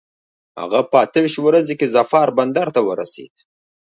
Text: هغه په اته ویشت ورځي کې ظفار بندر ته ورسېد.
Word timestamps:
هغه 0.61 0.79
په 0.89 0.95
اته 1.03 1.19
ویشت 1.21 1.39
ورځي 1.43 1.73
کې 1.79 1.91
ظفار 1.95 2.27
بندر 2.37 2.67
ته 2.75 2.81
ورسېد. 2.87 3.33